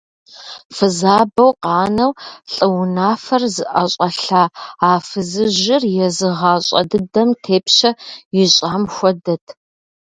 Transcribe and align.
Фызабэу 0.75 1.51
къанэу 1.63 2.11
лӏы 2.53 2.65
унафэр 2.79 3.43
зыӏэщӏэлъа 3.55 4.43
а 4.87 4.89
фызыжьыр 5.07 5.83
езы 6.05 6.29
гъащӏэ 6.37 6.81
дыдэм 6.89 7.29
тепщэ 7.43 7.91
ищӏам 8.41 8.83
хуэдэт. 8.93 9.45